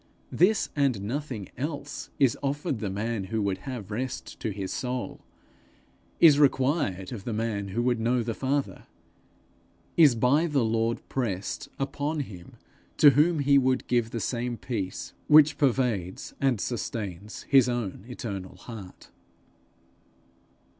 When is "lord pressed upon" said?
10.65-12.21